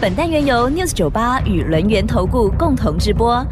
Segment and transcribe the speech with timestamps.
[0.00, 3.44] 本单元由 News 九八与轮源投顾共同直播。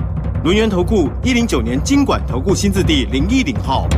[0.44, 3.88] 轮源投顾一零九年经管投顾新字第零一零号。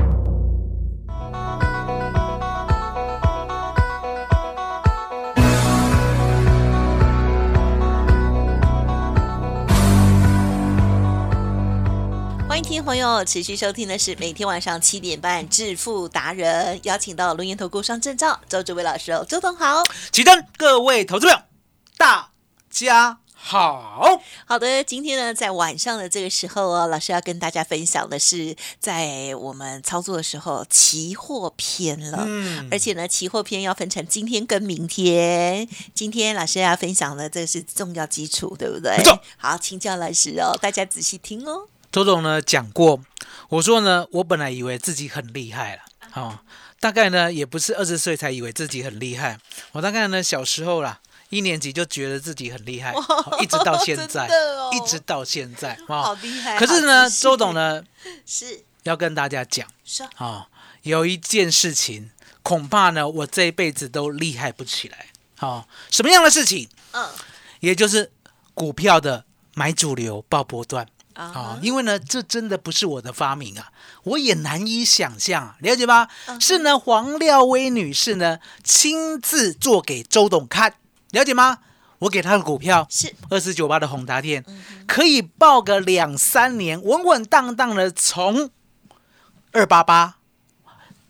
[12.49, 19.83] 欢迎听众朋友持续收听的是每天晚上七点半《致富达人》，邀请到龙岩投顾双证照周志伟老师哦，周董好。
[20.11, 21.43] 起灯，各位投资者，
[21.99, 22.28] 大
[22.71, 24.21] 家好。
[24.45, 32.25] 好的，今天呢，在晚上的这个时候哦，老师要跟大家分享的是，在我们操作的时候，期货篇了。
[32.27, 35.69] 嗯而且呢，期货篇要分成今天跟明天。
[35.95, 38.97] 今天老师要分享的这个是重要基础，对不对？
[39.37, 41.69] 好，请教老师哦，大家仔细听哦。
[41.91, 43.01] 周总呢讲过，
[43.49, 45.83] 我说呢，我本来以为自己很厉害了，
[46.15, 46.41] 哦，
[46.81, 49.39] 大概呢也不是二十岁才以为自己很厉害，
[49.73, 51.01] 我大概呢小时候啦。
[51.31, 56.59] 一年级就觉得自己很厉害，哦一直到现在，哦一直到现在，哦好厉害！
[56.59, 57.83] 可是呢，周董呢
[58.25, 60.47] 是要跟大家讲说啊、哦，
[60.83, 62.11] 有一件事情，
[62.43, 65.07] 恐怕呢我这一辈子都厉害不起来。
[65.41, 66.69] 哦，什么样的事情？
[66.93, 67.07] 嗯
[67.61, 68.13] 也就是
[68.55, 70.87] 股票的买主流报波段。
[71.15, 73.73] 啊啊、因为呢，这真的不是我的发明啊，
[74.05, 76.07] 我也难以想象、啊，了解吗？
[76.27, 80.75] 嗯是呢，黄廖威女士呢亲自做给周董看，
[81.13, 81.59] 了解吗？
[82.01, 83.15] 我给他的股票是。
[83.31, 88.51] 二四九八的宏达电，嗯可以报个两三年，稳稳当当的从
[89.53, 90.17] 二八八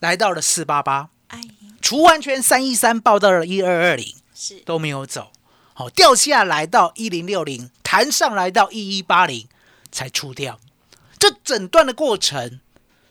[0.01, 1.41] 来到了四八八，哎。
[1.81, 4.61] 除完全三一三报到了一二二零，是。
[4.67, 5.31] 都没有走，
[5.75, 9.47] 好、掉下来到一零六零，弹上来到一一八零
[9.93, 10.59] 才出掉。
[11.19, 12.61] 这整段的过程，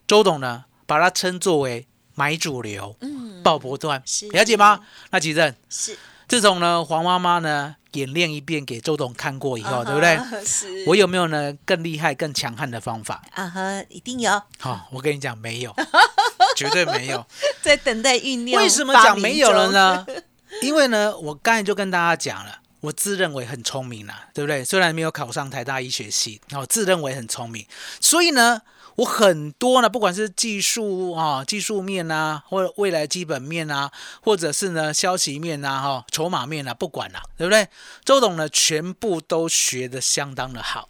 [0.06, 3.42] 周董呢把它称作为买主流、嗯。
[3.42, 4.02] 爆波段。
[4.06, 4.82] 是，了解吗？
[5.12, 10.20] 那其正是这种呢，黄妈妈呢演练一遍给周董看过以后，对不对？
[10.46, 13.24] 是我有没有呢更厉害、更强悍的方法？
[13.34, 15.74] 啊哈，一定有好、我跟你讲，没有，
[16.56, 17.26] 绝对没有。
[17.62, 18.62] 在等待酝酿。
[18.62, 19.72] 为什么讲没有了？
[19.72, 20.06] 呢？
[20.62, 24.64] 因为呢，我刚才就跟大家讲了，我自认为很聪明啦，对不对？
[24.64, 27.66] 虽然没有考上台大医学系，我自认为很聪明，
[28.00, 28.62] 所以呢，
[28.98, 33.92] 我很多呢，不管是技术啊、技术面啊，或者未来基本面啊，
[34.22, 37.68] 或者是呢消息面啊、哈、筹码面啊，不管了，对不对？
[38.04, 40.90] 周董呢，全部都学得相当的好，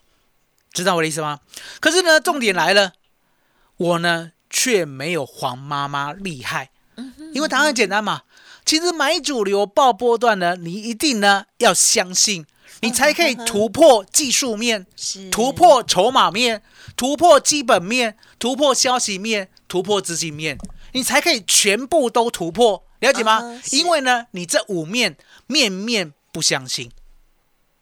[0.73, 1.40] 知道我的意思吗？
[1.79, 2.94] 可是呢，重点来了，
[3.78, 6.72] 我呢却没有黄妈妈厉害。
[7.34, 8.24] 因为答案很简单嘛。
[8.66, 12.45] 其实买主流爆波段呢，你一定呢要相信，
[12.81, 14.85] 你才可以突破技术面，
[15.31, 16.61] 突破筹码面，
[16.95, 20.57] 突破基本面，突破消息面，突破资金面，
[20.93, 23.39] 你才可以全部都突破，了解吗？
[23.41, 25.17] 嗯因为呢，你这五面
[25.47, 26.91] 面面不相信，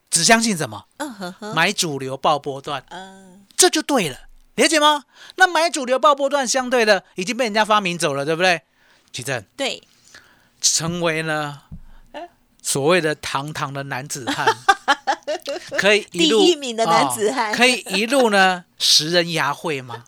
[0.10, 0.86] 只相信什么？
[0.98, 4.18] 嗯呵呵，买主流爆波段，嗯这就对了，
[4.56, 5.06] 了解吗？
[5.36, 8.62] 那买主流爆波段相对的已经被人家发明走了，对不对？
[9.12, 9.44] 奇正。
[9.56, 9.82] 对，
[10.62, 11.64] 成为了
[12.62, 14.46] 所谓的堂堂的男子汉，
[15.78, 20.04] 可以一路第一名的男子汉哦可以一路呢食人牙慧吗？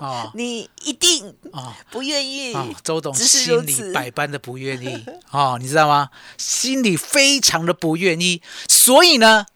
[0.00, 6.10] 哦 你一定哦不愿意哦，周董心里百般的不愿意哦，你知道吗？
[6.36, 9.46] 心里非常的不愿意，所以呢，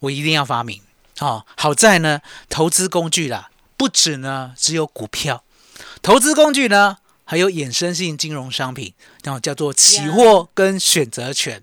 [0.00, 0.80] 我一定要发明
[1.20, 1.44] 哦。
[1.56, 5.44] 好在呢，投资工具啦，不止呢只有股票，
[6.00, 11.62] 投资工具呢还有衍生性金融商品，然后叫做期货跟选择权。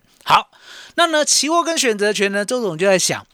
[0.97, 3.25] 好，那呢，期货跟选择权呢，周总就在想，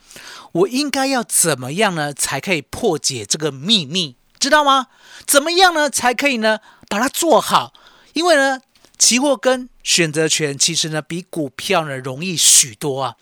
[0.52, 4.88] 我应该要怎么样呢，才可以破解这个秘密，知道吗？
[5.26, 6.60] 怎么样呢，才可以呢
[6.90, 7.74] 把它做好？
[8.14, 8.60] 因为呢，
[8.98, 13.16] 期货跟选择权其实呢比股票呢容易许多啊。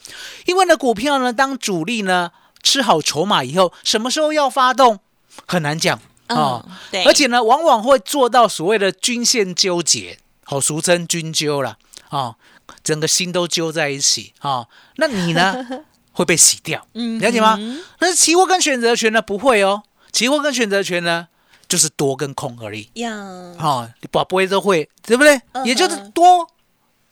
[0.45, 2.31] 因为呢，股票呢当主力呢
[2.63, 4.99] 吃好筹码以后，什么时候要发动
[5.45, 5.99] 很难讲
[6.29, 6.65] 哦。
[6.65, 11.77] 嗯对而且呢，往往会做到所谓的均线纠结，好、俗称均纠了
[12.09, 12.35] 哦，
[12.83, 14.67] 整个心都揪在一起哦。
[14.97, 15.83] 那你呢
[16.13, 17.79] 会被洗掉，嗯了解吗哼？
[17.99, 21.27] 但是期货跟选择权呢不会哦，期货跟选择权呢
[21.67, 22.89] 就是多跟空而已。
[22.95, 23.11] 呀，
[23.59, 25.39] 哦，你把不会都会，对不对？
[25.53, 26.49] 嗯也就是多，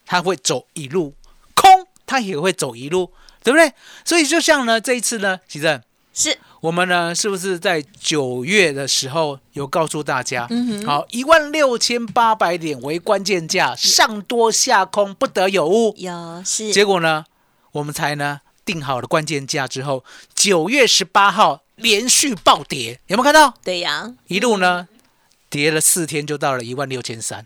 [0.06, 1.13] 它会走一路，
[1.56, 3.12] 空它也会走一路，
[3.44, 3.71] 对不对？
[4.03, 5.81] 所以就像呢，这一次呢，其正，
[6.19, 15.94] 是我们呢是不是在九月的时候有告诉大家，嗯哼好，一万六千八百点为关键价，上多下空不得有误。
[15.96, 17.25] 有是结果呢，
[17.74, 20.04] 我们才呢定好了关键价之后，
[20.34, 23.54] 九月十八号连续暴跌，有没有看到？
[23.63, 24.88] 对呀，一路呢
[25.52, 27.46] 跌了四天，就到了一万六千三，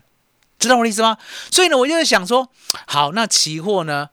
[0.58, 1.18] 知道我的意思吗？
[1.50, 2.48] 所以呢，我就在想说，
[2.86, 4.08] 好，那期货呢，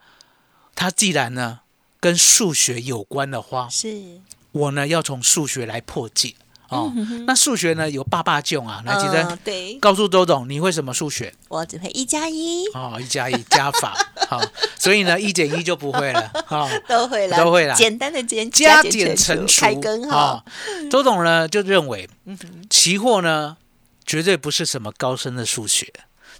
[0.76, 1.62] 它既然呢
[2.02, 4.20] 跟数学有关的话，是
[4.52, 6.36] 我呢要从数学来破解。
[6.70, 6.94] 哦。
[7.26, 11.34] 那数学呢有爸爸囧啊，来记得、嗯对，告诉周董，你会什么数学？
[11.48, 13.96] 我只会一加一，哦，一加一加法，
[14.28, 14.40] 好、
[14.78, 16.70] 所以呢一减一就不会了，哦。
[16.88, 20.16] 都会了，都会了简单的减加减减乘除，开根哈。
[20.16, 20.44] 哦，
[20.92, 22.38] 周董呢就认为，嗯
[22.70, 23.58] 期货呢
[24.06, 25.92] 绝对不是什么高深的数学，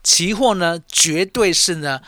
[0.04, 2.02] 期货呢绝对是呢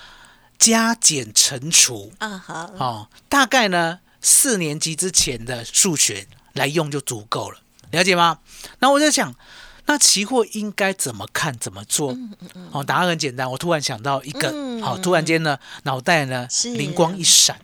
[0.59, 7.59] 加减乘除，啊好，哦，大概呢四年级之前的数学来用就足够了，
[7.91, 8.39] 了解吗？
[8.79, 9.33] 那我在想，
[9.87, 12.15] 那期货应该怎么看怎么做？
[12.71, 17.59] 哦，答案很简单，我突然想到一个，嗯好、突然间呢脑袋呢灵光一闪，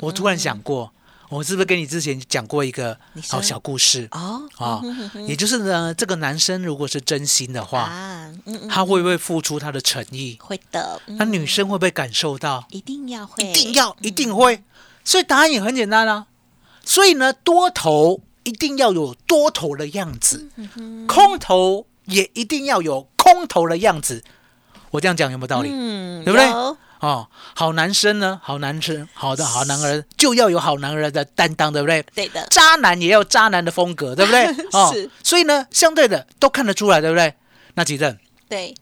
[0.00, 0.92] 我突然想过，
[1.30, 2.98] 我是不是跟你之前讲过一个
[3.28, 4.82] 好小故事哦啊？
[5.26, 7.90] 也就是呢，这个男生如果是真心的话，
[8.68, 10.36] 他会不会付出他的诚意？
[10.40, 12.66] 会的，那女生会不会感受到？
[12.70, 14.62] 一定要会，一定要，一定会。
[15.04, 16.26] 所以答案也很简单啊。
[16.84, 20.50] 所以呢，多头一定要有多头的样子，
[21.06, 24.24] 空头也一定要有空头的样子。
[24.90, 25.70] 我这样讲有没有道理？
[25.72, 26.46] 嗯，对不对？
[27.00, 32.02] 哦，好男生呢，好男生，好的好男儿就要有好男儿的担当，对不对？
[32.14, 34.44] 对的，渣男也要渣男的风格，对不对？
[34.72, 37.34] 哦是，所以呢，相对的都看得出来，对不对？
[37.74, 38.74] 那几任对，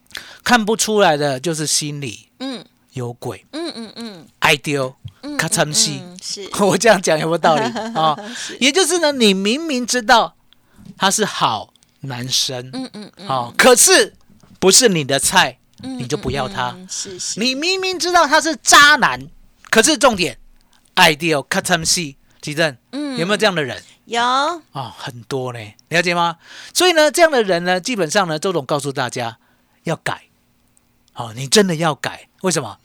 [0.43, 2.65] 看不出来的就是心里嗯。
[2.93, 4.27] 有鬼，嗯嗯嗯。
[4.41, 6.01] 爱丢，嗯，咔嚓西。
[6.03, 7.63] 嗯是， 我这样讲有没有道理
[7.99, 8.17] 啊？
[8.61, 10.35] 也就是呢，你明明知道
[10.97, 14.15] 他是好男生，嗯嗯嗯，哦，可是
[14.59, 16.71] 不是你的菜，嗯你就不要他。
[16.71, 19.21] 嗯嗯是是，你明明知道他是渣男，
[19.71, 20.39] 可是重点
[20.95, 23.83] cut time 戏，吉正，嗯有没有这样的人？
[24.07, 25.59] 有，哦，很多呢，
[25.89, 26.37] 了解吗？
[26.75, 29.39] 所以呢，这样的人呢，基本上呢，周总告诉大家
[29.85, 30.25] 要改。
[31.15, 32.79] 哦，你真的要改，为什么？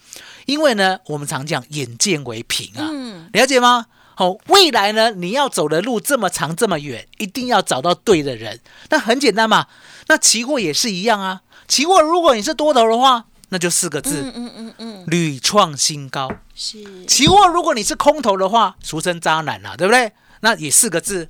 [0.46, 3.88] 因为呢，我们常讲眼见为凭啊，嗯了解吗？
[4.18, 8.62] 好、未来呢，你要走的路这么长这么远，一定要找到对的人。
[8.90, 9.68] 那很简单嘛，
[10.08, 11.42] 那期货也是一样啊。
[11.68, 16.32] 期货如果你是多头的话，那就四个字：嗯嗯嗯嗯，屡创新高。
[16.54, 20.14] 是，期货如果你是空头的话，俗称渣男啊，对不对？
[20.40, 21.30] 那也四个字，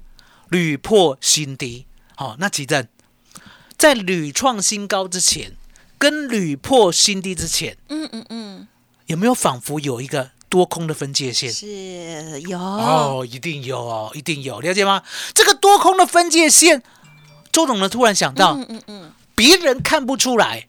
[0.49, 1.87] 屡破新低。
[2.15, 2.87] 好、那奇正
[3.77, 5.53] 在屡创新高之前，
[5.97, 8.67] 跟屡破新低之前，嗯嗯嗯，
[9.07, 11.51] 有没有仿佛有一个多空的分界线？
[11.51, 15.03] 是有，哦，一定有哦，一定有，了解吗？
[15.33, 16.81] 这个多空的分界线，
[17.51, 20.67] 周董呢突然想到，嗯嗯嗯别人看不出来，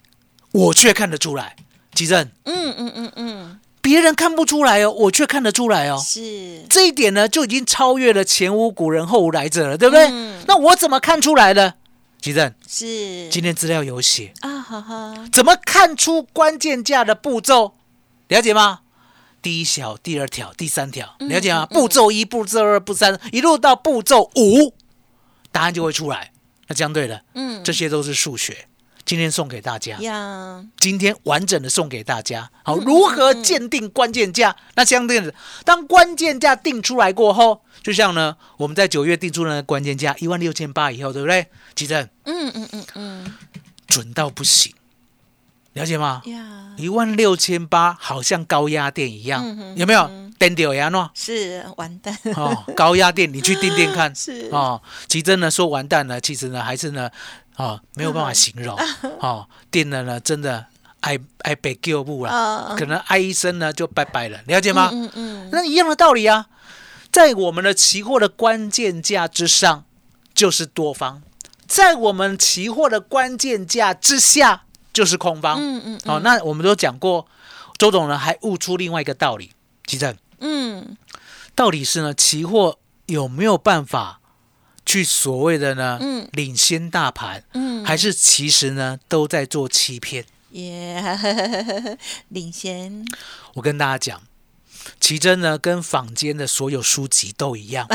[0.52, 1.56] 我却看得出来。
[1.94, 5.98] 吉正，嗯嗯嗯嗯，别人看不出来哦，我却看得出来哦。
[6.04, 10.08] 是，这一点呢，就已经超越了前无古人后无来者了，对不对？
[10.10, 11.74] 嗯那我怎么看出来的？
[12.20, 17.72] 吉正，是，今天资料有写，啊，哈哈，怎么看出关键价的步骤？
[18.28, 18.80] 了解吗？
[19.40, 21.66] 第一条、第二条、第三条，了解吗？
[21.66, 24.74] 步骤一、步骤二、步骤三，一路到步骤五，
[25.52, 26.32] 答案就会出来。
[26.66, 28.66] 那相对了，嗯，这些都是数学。
[29.04, 32.50] 今天送给大家，呀，今天完整的送给大家。
[32.64, 34.56] 好，如何鉴定关键价？
[34.74, 35.32] 那相对的，
[35.64, 41.46] 当关键价定出来过后，就像呢，我们在九月定出了关键价一万六千八以后，对不对？
[41.76, 43.34] 其实嗯嗯嗯嗯，
[43.86, 44.74] 准到不行，
[45.76, 46.22] 了解吗？
[46.24, 49.44] 呀，一万六千八好像高压电一样，
[49.76, 50.10] 有没有？
[50.38, 54.12] 电掉呀喏，是完蛋，哦，高压电，你去电电看。
[54.16, 54.48] 是。
[54.52, 57.10] 哦，其真呢说完蛋了，其实呢还是呢，
[57.56, 58.78] 哦没有办法形容。
[59.20, 60.66] 哦，电了呢真的
[61.00, 64.90] 爱爱被救不了，啊，可能爱一生呢就拜拜了，了解吗？
[64.92, 65.48] 嗯嗯。
[65.50, 66.46] 那一样的道理啊，
[67.10, 69.84] 在我们的期货的关键价之上
[70.34, 71.22] 就是多方，
[71.66, 74.64] 在我们期货的关键价之下
[74.96, 75.58] 就是空方。
[75.60, 77.26] 嗯嗯好、那我们都讲过，
[77.76, 79.52] 周董呢还悟出另外一个道理，
[79.86, 80.16] 其正。
[80.40, 80.96] 嗯。
[81.54, 84.22] 道理是呢，期货有没有办法
[84.86, 86.26] 去所谓的呢，嗯。
[86.32, 90.24] 领先大盘，嗯，还是其实呢都在做欺骗？
[90.52, 91.98] 耶，
[92.28, 93.04] 领先，
[93.52, 94.22] 我跟大家讲，
[94.98, 97.86] 奇珍呢跟坊间的所有书籍都一样，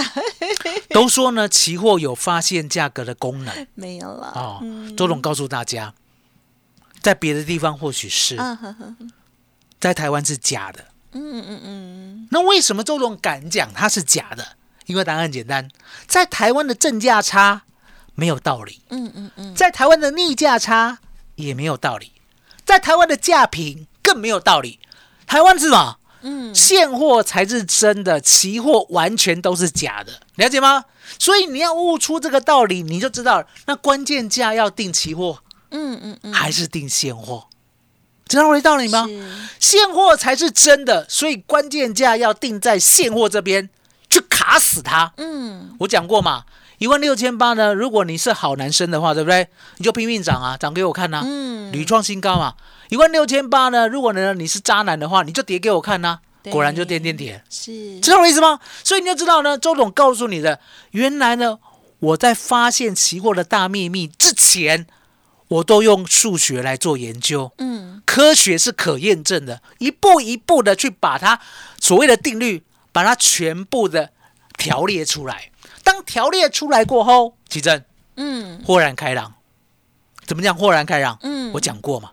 [0.89, 3.65] 都说呢期货有发现价格的功能。
[3.74, 4.60] 没有了，哦。
[4.62, 4.96] 嗯。
[4.96, 5.96] 周董告诉大家，
[7.01, 8.38] 在别的地方或许是，
[9.79, 14.55] 在台湾是假的嗯嗯嗯，那为什么周董敢讲它是假的？
[14.86, 15.70] 因为答案很简单，
[16.08, 17.63] 在台湾的正价差
[18.15, 21.00] 没有道理，嗯嗯嗯，在台湾的逆价差
[21.36, 22.12] 也没有道理，
[22.65, 24.79] 在台湾的价平更没有道理。
[25.25, 25.98] 台湾是什么？
[26.24, 30.86] 嗯，现货才是真的，期货完全都是假的，了解吗？
[31.17, 35.39] 所以你要悟出这个道理，你就知道了那关键价要定期货
[35.72, 37.48] 嗯嗯嗯，还是定现货，
[38.28, 39.08] 知道我的道理吗？
[39.60, 43.70] 现货才是真的，所以关键价要定在现货这边
[44.10, 45.13] 去卡死它。
[45.18, 46.46] 嗯，我讲过嘛，
[46.78, 49.48] 一万六千八呢，如果你是好男生的话，对不对？
[49.78, 52.56] 你就拼命涨啊，涨给我看呐、嗯屡创新高嘛。
[52.90, 58.60] 一万六千八呢，如果呢你是渣男的话，你就跌给我看呐、对果然就点点点，是，知道我意思吗？
[58.84, 60.60] 所以你就知道呢，周董告诉你的，
[60.92, 61.60] 原来呢，
[62.00, 64.86] 我在发现期货的大秘密之前，
[65.51, 67.51] 我都用数学来做研究。
[67.58, 71.39] 嗯科学是可验证的，一步一步的去把它
[71.79, 74.12] 所谓的定律，把它全部的
[74.58, 75.51] 条列出来。
[75.84, 77.84] 当条列出来过后，奇正
[78.15, 79.36] 嗯豁然开朗。
[80.25, 81.17] 怎么讲豁然开朗？
[81.22, 82.12] 嗯，我讲过嘛，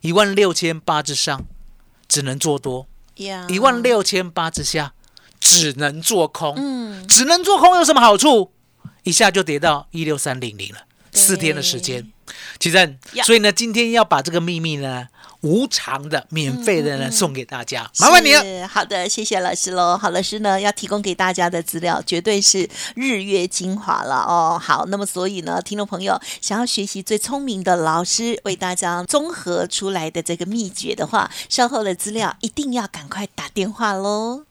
[0.00, 1.44] 一万六千八之上
[2.08, 4.92] 只能做多，一万，六千八之下
[5.40, 6.54] 只能做空。
[6.56, 8.52] 嗯，只能做空有什么好处？
[9.02, 12.06] 一下就跌到一六三零零了，对四天的时间。
[12.58, 15.08] 其实，所以呢，今天要把这个秘密呢，
[15.40, 18.68] 无偿的、免费的呢，送给大家，麻烦你了。
[18.68, 19.98] 好的，谢谢老师喽。
[19.98, 24.60] 好，老师呢要提供给大家的资料绝对是日月精华了哦。
[24.62, 34.44] 好，那么所以呢，听众朋友想要学习最聪明的老师为大家综合出来的这个秘诀的话，稍后的资料一定要赶快打电话喽。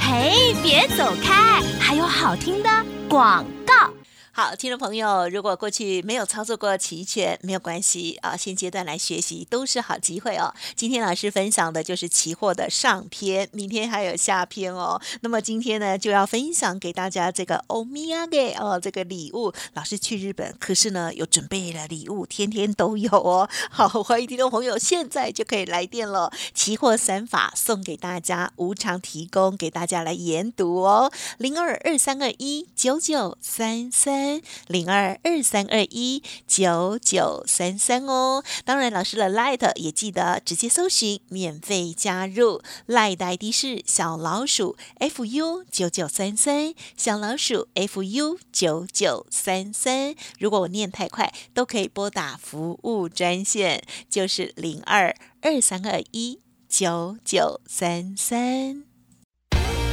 [0.00, 2.68] 嘿，别走开，还有好听的
[3.08, 4.01] 广告。
[4.34, 10.54] 好，听众朋友，如果过去没有操作过期权，没有关系啊，现阶段来学习都是好机会哦。
[10.74, 14.98] 今天老师分享的就是期货的上篇，明天还有下篇哦。
[15.20, 19.52] 那么今天呢，就要分享给大家这个欧米亚给哦，这个礼物。
[19.74, 23.46] 老师去日本，可是呢有准备了礼物，天天都有哦。
[23.70, 31.12] 好，欢迎听众朋友现在就可以来电了，期货三法送给大家，无偿提供给大家来研读哦。
[31.36, 34.21] 零二二三二一九九三三。
[34.68, 38.42] 零二二三二一九九三三哦。
[38.64, 50.14] 当然，老师的 Light 也记得直接搜寻免费加入，Light 的 ID 是小老鼠 fu 九九三三，小老鼠 fu 九九三三。
[50.38, 58.91] 如果我念太快，都可以拨打服务专线，就是零二二三二一九九三三。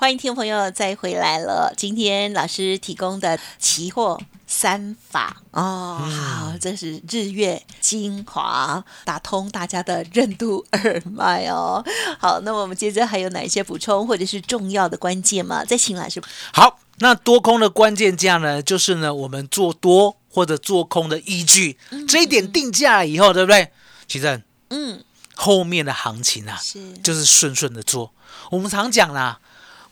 [0.00, 1.74] 欢迎听众朋友再回来了。
[1.76, 11.84] 今天老师提供的期货三法哦，好，这是日月精华，打通大家的任督二脉哦。
[12.18, 15.62] 好，那我们接着还有哪一些补充或者是重要的关键吗？
[15.66, 16.18] 再请老师。
[16.54, 21.76] 好，那多空的关键价呢，就是呢我们做多或者做空的依据，
[22.08, 23.70] 这一点定价了以后，对不对？
[24.08, 25.04] 其实嗯，
[25.36, 28.14] 后面的行情啊，是就是顺顺的做。
[28.50, 29.38] 我们常讲啦，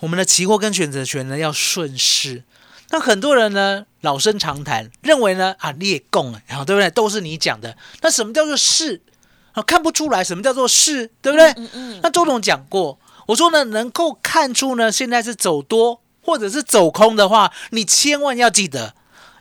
[0.00, 2.44] 我们的期货跟选择权呢要顺势。
[2.90, 6.90] 那很多人呢老生常谈，认为呢啊你也供了，然后对不对？
[6.90, 7.76] 都是你讲的。
[8.00, 9.02] 那什么叫做是？
[9.52, 11.50] 啊，看不出来什么叫做是，对不对？
[11.56, 18.94] 嗯嗯，那周董讲过，我说呢能够看出呢现在是走多或者是走空的话，你千万要记得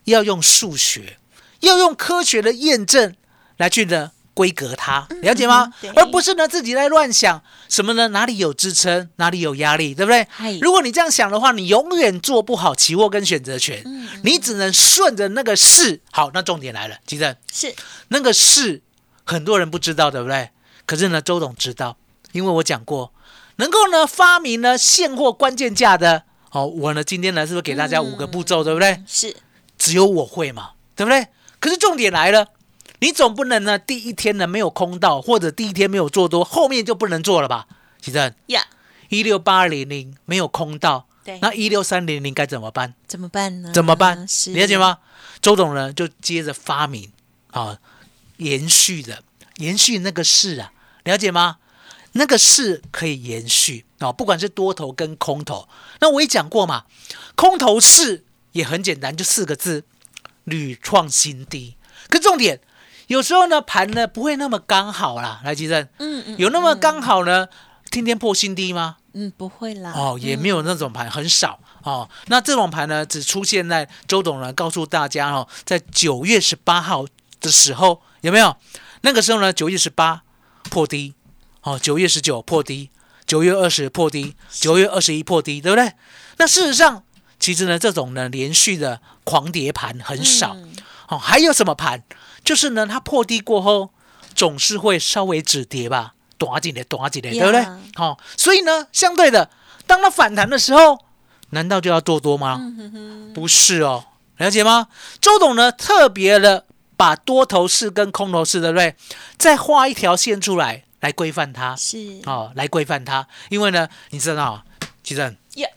[0.05, 1.17] 要用数学，
[1.59, 3.15] 要用科学的验证
[3.57, 5.73] 来去呢规格它，了解吗？
[5.95, 8.09] 而不是呢自己在乱想什么呢？
[8.09, 10.27] 哪里有支撑，哪里有压力，对不对？
[10.61, 16.01] 如果你这样想的话，你永远做不好期货跟选择权，嗯你只能顺着那个势。
[16.11, 17.73] 好，那重点来了，吉正，是
[18.09, 18.83] 那个势
[19.23, 20.51] 很多人不知道，对不对？
[20.85, 21.97] 可是呢，周董知道，
[22.31, 23.11] 因为我讲过，
[23.55, 29.01] 能够呢发明呢现货关键价的，哦，我呢今天呢是不是给大家五个步骤，对不对？
[29.07, 29.35] 是，
[29.79, 31.25] 只有我会嘛，对不对？
[31.59, 32.45] 可是重点来了，
[32.99, 37.67] 你总不能呢第一天呢没有空到，或者第一天没有做多，后面就不能做了吧？
[38.01, 38.65] 其正，呀，
[39.09, 42.93] 一六八零零没有空到，对，那一六三零零该怎么办？
[43.07, 43.71] 怎么办呢？
[43.73, 44.27] 怎么办？
[44.27, 44.77] 是了解？
[44.77, 44.99] 吗？
[45.41, 47.11] 周董呢就接着发明
[47.51, 47.77] 啊，
[48.37, 49.23] 延续的
[49.57, 50.71] 延续那个事啊，
[51.03, 51.57] 了解吗？
[52.13, 55.69] 那个势可以延续哦，不管是多头跟空头。
[55.99, 56.85] 那我也讲过嘛，
[57.35, 59.83] 空头势也很简单，就四个字：
[60.45, 61.75] 屡创新低。
[62.09, 62.59] 可重点，
[63.07, 65.41] 有时候呢盘呢不会那么刚好啦。
[65.43, 67.47] 来，吉正，嗯嗯，有那么刚好呢？
[67.89, 68.97] 天天破新低吗？
[69.13, 69.93] 嗯，不会啦。
[69.95, 72.07] 哦，也没有那种盘，很少哦。
[72.27, 77.05] 那这种盘呢，只出现在周董呢告诉大家哦，在九月十八号
[77.39, 78.55] 的时候有没有？
[79.01, 80.23] 那个时候呢，九月十八
[80.69, 81.13] 破低，
[81.61, 82.89] 哦，九月十九破低，
[83.25, 85.93] 九月二十破低，九月二十一破低，对不对？
[86.37, 87.03] 那事实上，
[87.39, 90.53] 其实呢，这种呢连续的狂跌盘很少。
[90.55, 90.75] 嗯
[91.07, 92.03] 哦，还有什么盘？
[92.47, 93.89] 就是呢，它破低过后，
[94.33, 97.77] 总是会稍微止跌吧，短几点，短几点，对不对呀？
[97.95, 99.49] 好、所以呢，相对的，
[99.85, 100.97] 当它反弹的时候，
[101.49, 102.55] 难道就要做多吗？
[102.61, 104.05] 嗯哼哼，不是哦，
[104.37, 104.87] 了解吗？
[105.19, 106.63] 周董呢，特别的
[106.95, 108.95] 把多头市跟空头市，对不对？
[109.37, 111.75] 再画一条线出来，来规范它。
[111.75, 114.63] 是哦，来规范它，因为呢，你知道，
[115.03, 115.69] 其实耶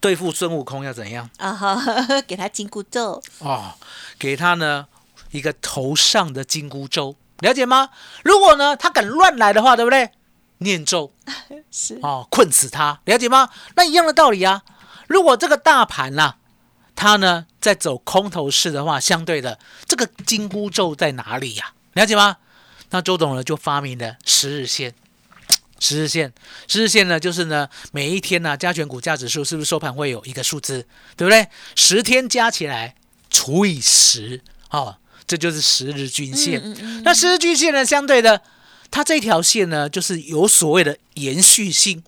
[0.00, 1.28] 对付孙悟空要怎样？
[1.36, 1.76] 啊哈，
[2.26, 3.74] 给他紧箍咒，哦，
[4.18, 4.86] 给他呢
[5.36, 7.90] 一个头上的金箍咒，了解吗？
[8.24, 10.10] 如果呢他敢乱来的话，对不对？
[10.58, 11.12] 念咒
[11.70, 13.50] 是哦，困死他，了解吗？
[13.74, 14.62] 那一样的道理啊。
[15.06, 16.36] 如果这个大盘呐、
[16.94, 22.38] 它呢在走空头市的话，相对的这个金箍咒在哪里呀、了解吗？
[22.90, 24.94] 那周董呢就发明了十日线。
[25.78, 26.32] 十日线，
[26.66, 30.86] 十日线呢，就是呢，每一天呢，加权股价指数是不是收盘会有一个数字，
[31.18, 31.46] 对不对？
[31.74, 32.94] 十天加起来
[33.28, 36.60] 除以十，哦，这就是十日均线。
[36.62, 38.40] 嗯嗯那十日均线呢，相对的，
[38.90, 42.02] 它这条线呢，就是有所谓的延续性，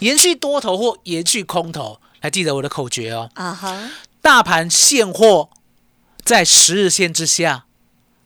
[0.00, 2.00] 延续多头或延续空头。
[2.20, 3.90] 还记得我的口诀哦，啊哈，
[4.22, 5.50] 大盘现货
[6.24, 7.66] 在十日线之下，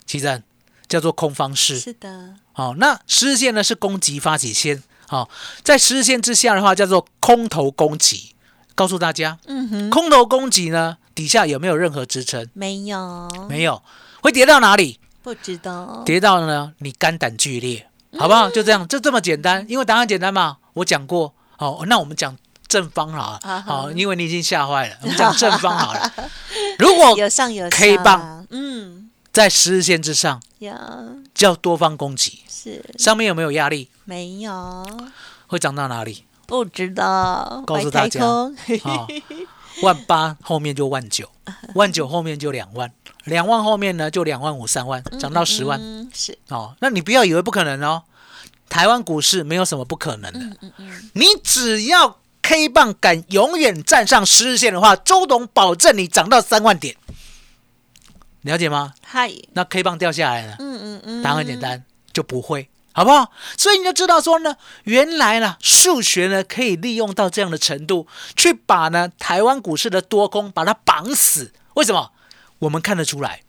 [0.06, 0.42] 其实
[0.86, 1.80] 叫做空方式。
[1.80, 5.28] 是的，好、那十日线呢是攻击发起线，好、
[5.64, 8.36] 在十日线之下的话叫做空头攻击。
[8.76, 12.48] 告诉大家，嗯哼，空头攻击呢底下有没有任何支撑？
[12.54, 13.82] 没有，没有，
[14.20, 14.98] 会跌到哪里？
[15.22, 17.86] 不知道，跌到呢你肝胆俱裂，
[18.18, 18.48] 好不好？
[18.50, 20.56] 就这样，就这么简单，因为答案简单嘛。
[20.74, 26.12] 我讲过，好、那我们讲正方好了，好、因为你已经吓坏了，我们讲正方好了。
[26.78, 30.78] 如果有上有 K 下棒，嗯，在十日线之上，呀，
[31.34, 32.84] 叫多方攻击，是。
[32.96, 33.90] 上面有没有压力？
[34.04, 34.86] 没有，
[35.48, 36.24] 会涨到哪里？
[36.46, 38.20] 不知道，告诉大家。
[38.20, 38.56] 空。
[38.84, 39.06] 啊、
[39.82, 41.30] 万八后面就万九，
[41.74, 42.92] 万九后面就两万，
[43.24, 46.74] 两万后面呢就两万五、三万，涨到十万、嗯，是，哦。
[46.80, 48.02] 那你不要以为不可能哦，
[48.68, 50.56] 台湾股市没有什么不可能的，
[51.12, 56.96] 你只要 K 棒敢永远站上十日线的话，周董保证你涨到三万点，
[58.42, 58.94] 了解吗？
[59.02, 63.30] 嗨，那 K 棒掉下来了，嗯嗯嗯，答案很简单，就不会，好不好？
[63.56, 71.52] 所以你就知道说呢，原来呢，数学呢可以利用到这样的程度，去把呢台湾股市的多空把它绑死。
[71.74, 72.10] 为什么？
[72.58, 73.42] 我们看得出来，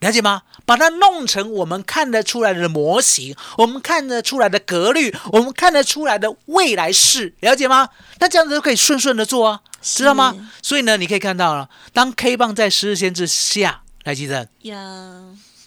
[0.00, 0.44] 了解吗？
[0.64, 7.90] 把它弄成我们看得出来的模型，我们看得出来的格律，我们看得出来的未来式，了解吗？
[8.20, 10.34] 那这样子就可以顺顺的做啊，知道吗？
[10.62, 15.24] 所以呢，你可以看到了，当 K 棒在十日线之下，来记得呀，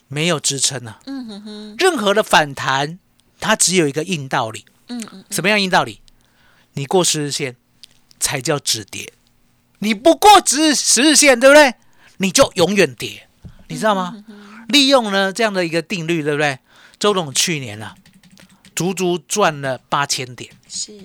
[0.08, 1.00] 没有支撑啊。
[1.06, 2.98] 嗯哼哼，任何的反弹，
[3.42, 4.64] 它只有一个硬道理。
[4.88, 6.00] 嗯嗯，什么样硬道理？
[6.74, 7.58] 你过十日线
[8.20, 9.12] 才叫止跌，
[9.80, 11.74] 你不过十十日线，对不对？
[12.18, 13.28] 你就永远跌，
[13.68, 14.24] 你知道吗？
[14.70, 16.60] 利用呢这样的一个定律，对不对？
[17.00, 17.96] 周董去年啊，
[18.76, 20.98] 足足赚了八千点，是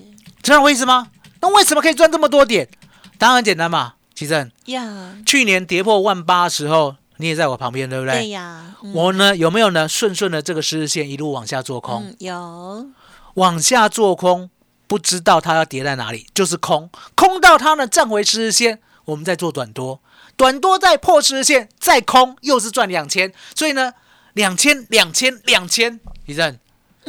[0.43, 1.09] 知道我意思吗？
[1.41, 2.69] 那为什么可以赚这么多点？
[3.17, 8.13] 当然很简单嘛，奇正，呀，去年跌破万八的时候，你也在我旁边，对不对？
[8.13, 12.03] 对呀，嗯我呢有没有呢顺顺的这个十日线一路往下做空？
[12.05, 12.87] 嗯有，
[13.35, 14.49] 往下做空，
[14.87, 19.99] 不知道它要跌在哪里，就是空，空到它呢站回十日线，我们再做短多，
[20.35, 23.93] 短多再破十日线，再空，又是赚两千，所以呢，
[24.33, 26.59] 两千、两千、两千，李正，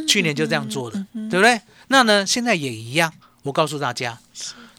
[0.07, 1.61] 去年就这样做的，对不对？
[1.89, 3.13] 那呢，现在也一样，
[3.45, 4.19] 我告诉大家，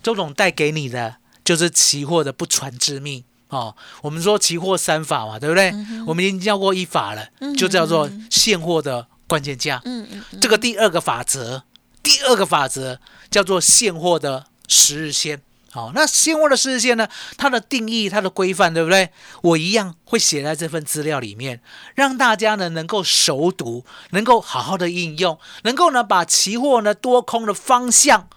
[0.02, 3.26] 周总带给你的就是期货的不传之秘。
[3.50, 5.74] 哦，我们说期货三法嘛，对不对？
[6.08, 9.82] 我们已经教过一法了，就叫做现货的关键价。
[9.86, 11.64] 嗯嗯嗯，这个第二个法则，
[12.02, 15.42] 第二个法则叫做现货的十日线。
[15.72, 17.08] 好、那现货的十日线呢？
[17.38, 19.10] 它的定义、它的规范，对不对？
[19.44, 21.62] 我一样会写在这份资料里面，
[21.94, 28.28] 让大家呢能够熟读，能够好好的应用，能够呢把期货呢多空的方向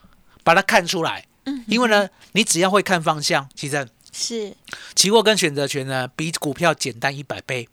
[0.44, 1.27] 把它看出来。
[1.46, 4.55] 嗯，因为呢，你只要会看方向，其实是，
[4.94, 7.68] 期货跟选择权呢比股票简单一百倍。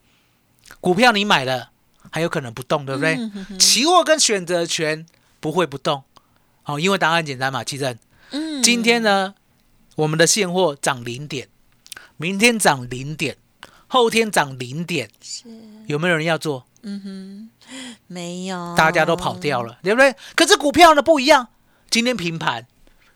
[0.80, 1.70] 股票你买了
[2.10, 3.14] 还有可能不动，对不对？
[3.14, 5.04] 嗯哼哼期货跟选择权
[5.38, 6.02] 不会不动，
[6.62, 7.96] 好，因为答案简单嘛，其正。
[8.30, 9.34] 嗯今天呢，
[9.96, 11.48] 我们的现货涨零点，
[12.16, 13.36] 明天涨零点，
[13.88, 15.44] 后天涨零点，是
[15.86, 16.66] 有没有人要做？
[16.82, 17.50] 嗯哼
[18.06, 20.14] 没有，大家都跑掉了，对不对？
[20.34, 21.48] 可是股票呢不一样，
[21.90, 22.66] 今天平盘，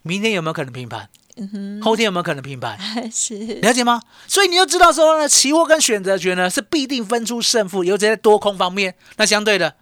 [0.03, 1.09] 明天有没有可能平盘？
[1.83, 2.79] 后天有没有可能平盘？
[3.13, 4.01] 是了解吗？
[4.27, 8.95] 所以你就知道说呢，期货跟选择权呢是必定分出胜负，尤其在多空方面。
[9.17, 9.75] 那相对的，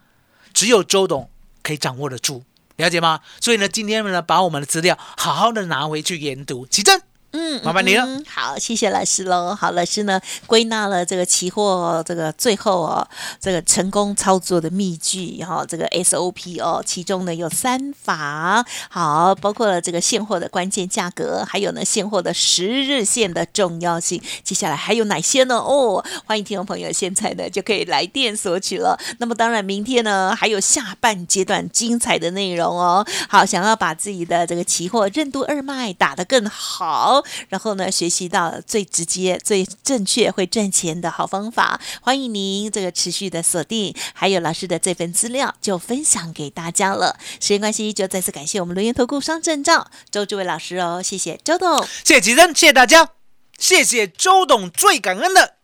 [0.53, 1.29] 只有周董
[1.61, 2.43] 可以掌握得住，
[2.77, 3.19] 了解吗？
[3.39, 6.99] 所以呢，今天呢，把我们的资料好好的拿回去研读，起正。
[7.35, 9.55] 嗯，麻烦你了嗯好，谢谢老师喽。
[9.55, 13.07] 好，老师呢归纳了这个期货这个最后哦，
[13.39, 24.21] 这个成功操作的秘籍哈、这个 SOP 哦，其中呢有三法，好，包括了这个现货的关键价格，还有呢现货的十日线的重要性。
[24.43, 25.57] 接下来还有哪些呢？
[25.57, 28.95] 哦，欢迎听众朋友现在呢就可以来电索取了。
[29.17, 33.03] 那么当然，明天呢还有下半阶段精彩的内容哦。
[33.27, 47.17] 好，想要把自己的这个期货任督二脉打得更好，然后呢学习到最直接、最正确、会赚钱的好方法，欢迎您这个持续的锁定，还有老师的这份资料就分享给大家了。
[47.39, 51.83] 时间关系，就再次感谢我们轮源投顾商证照周志伟老师哦，谢谢周董。
[52.03, 53.09] 谢谢吉珍，谢谢大家，
[53.57, 55.55] 谢谢周董，最感恩的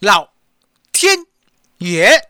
[0.00, 0.30] 老
[0.92, 1.26] 天
[1.78, 2.28] 爷。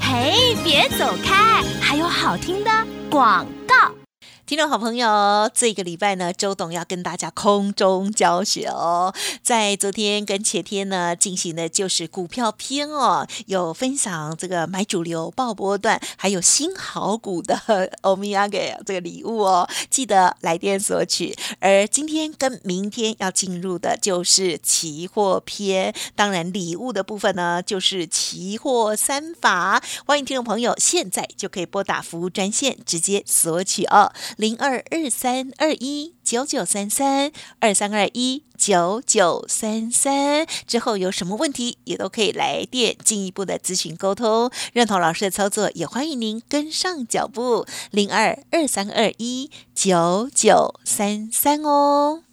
[0.00, 2.70] 嘿，别走开，还有好听的
[3.10, 4.05] 广告。
[4.46, 9.12] 听众好朋友，这个礼拜呢，周董要跟大家空中教学哦。
[9.42, 21.36] 在昨天跟前天呢，进行的就是股票篇哦，有分享这个买主流、爆波段，还有新好股的欧米亚给这个礼物哦，记得来电索取。
[21.58, 29.82] 而今天跟明天要进入的就是期货篇，当然礼物的部分呢，就是期货三法。
[30.06, 34.12] 欢迎听众朋友现在就可以拨打服务专线直接索取哦。
[34.36, 44.50] 零二二三二一九九三三二三二一九九三三之后有什么问题也都可以来电进一步的咨询沟通。
[44.74, 47.66] 认同老师的操作，也欢迎您跟上脚步。
[47.90, 52.25] 零二二三二一九九三三哦。